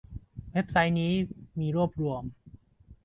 [0.53, 1.11] เว็บไซต์นี้
[1.59, 2.23] มีรวบรวม